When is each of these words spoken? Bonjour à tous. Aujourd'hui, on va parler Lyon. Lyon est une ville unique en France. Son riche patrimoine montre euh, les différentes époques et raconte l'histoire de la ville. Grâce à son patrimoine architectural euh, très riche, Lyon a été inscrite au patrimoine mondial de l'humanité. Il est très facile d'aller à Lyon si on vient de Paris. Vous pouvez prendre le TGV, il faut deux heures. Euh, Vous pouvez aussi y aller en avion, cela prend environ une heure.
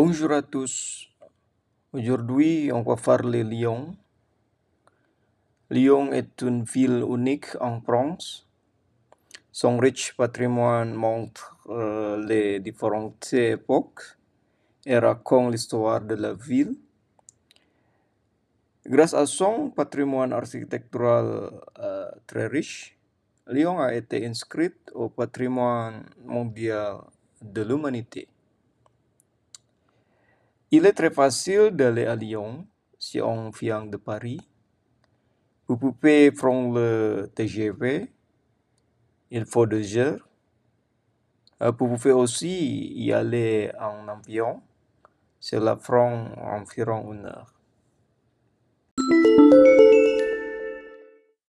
Bonjour 0.00 0.30
à 0.30 0.42
tous. 0.42 1.08
Aujourd'hui, 1.92 2.70
on 2.72 2.82
va 2.82 2.94
parler 2.94 3.42
Lyon. 3.42 3.96
Lyon 5.70 6.12
est 6.12 6.40
une 6.40 6.62
ville 6.62 7.02
unique 7.02 7.56
en 7.60 7.80
France. 7.80 8.46
Son 9.50 9.76
riche 9.76 10.14
patrimoine 10.16 10.94
montre 10.94 11.58
euh, 11.68 12.24
les 12.24 12.60
différentes 12.60 13.32
époques 13.32 14.04
et 14.86 14.96
raconte 14.98 15.50
l'histoire 15.50 16.02
de 16.02 16.14
la 16.14 16.32
ville. 16.32 16.76
Grâce 18.86 19.14
à 19.14 19.26
son 19.26 19.70
patrimoine 19.70 20.32
architectural 20.32 21.50
euh, 21.80 22.08
très 22.28 22.46
riche, 22.46 22.96
Lyon 23.48 23.80
a 23.80 23.92
été 23.94 24.24
inscrite 24.24 24.92
au 24.94 25.08
patrimoine 25.08 26.04
mondial 26.24 26.98
de 27.42 27.62
l'humanité. 27.62 28.28
Il 30.70 30.84
est 30.84 30.92
très 30.92 31.10
facile 31.10 31.70
d'aller 31.70 32.04
à 32.04 32.14
Lyon 32.14 32.66
si 32.98 33.22
on 33.22 33.48
vient 33.48 33.86
de 33.86 33.96
Paris. 33.96 34.38
Vous 35.66 35.78
pouvez 35.78 36.30
prendre 36.30 36.74
le 36.74 37.30
TGV, 37.34 38.12
il 39.30 39.46
faut 39.46 39.64
deux 39.64 39.96
heures. 39.96 40.28
Euh, 41.62 41.70
Vous 41.70 41.88
pouvez 41.88 42.12
aussi 42.12 42.92
y 42.94 43.14
aller 43.14 43.72
en 43.80 44.08
avion, 44.08 44.60
cela 45.40 45.74
prend 45.76 46.26
environ 46.36 47.14
une 47.14 47.24
heure. 47.24 47.57